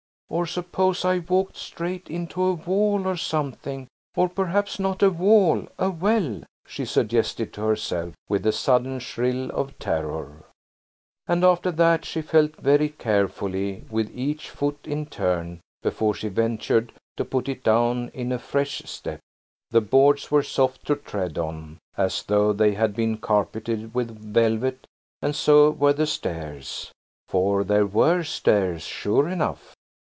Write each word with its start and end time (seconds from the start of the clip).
Or 0.31 0.45
suppose 0.45 1.03
I 1.03 1.19
walked 1.19 1.57
straight 1.57 2.09
into 2.09 2.41
a 2.41 2.53
wall 2.53 3.05
or 3.05 3.17
something? 3.17 3.89
Or 4.15 4.29
perhaps 4.29 4.79
not 4.79 5.03
a 5.03 5.09
wall–a 5.09 5.89
well," 5.89 6.43
she 6.65 6.85
suggested 6.85 7.51
to 7.51 7.61
herself 7.63 8.15
with 8.29 8.45
a 8.45 8.53
sudden 8.53 9.01
thrill 9.01 9.49
of 9.49 9.77
terror; 9.77 10.45
and 11.27 11.43
after 11.43 11.69
that 11.71 12.05
she 12.05 12.21
felt 12.21 12.55
very 12.55 12.87
carefully 12.87 13.83
with 13.89 14.09
each 14.17 14.49
foot 14.51 14.79
in 14.85 15.07
turn 15.07 15.59
before 15.83 16.13
she 16.13 16.29
ventured 16.29 16.93
to 17.17 17.25
put 17.25 17.49
it 17.49 17.61
down 17.61 18.07
in 18.13 18.31
a 18.31 18.39
fresh 18.39 18.83
step. 18.85 19.19
The 19.71 19.81
boards 19.81 20.31
were 20.31 20.43
soft 20.43 20.85
to 20.85 20.95
tread 20.95 21.37
on, 21.37 21.77
as 21.97 22.23
though 22.23 22.53
they 22.53 22.75
had 22.75 22.95
been 22.95 23.17
carpeted 23.17 23.93
with 23.93 24.11
velvet, 24.33 24.87
and 25.21 25.35
so 25.35 25.71
were 25.71 25.91
the 25.91 26.07
stairs. 26.07 26.89
For 27.27 27.65
there 27.65 27.85
were 27.85 28.23
stairs, 28.23 28.83
sure 28.83 29.27
enough. 29.27 29.75